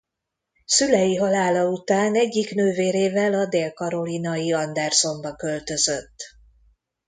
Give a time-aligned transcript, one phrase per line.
[0.65, 6.31] Szülei halála után egyik nővérével a dél-carolina-i Andersonba költözött.